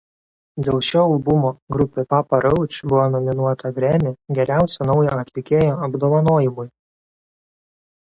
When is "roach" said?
2.45-2.79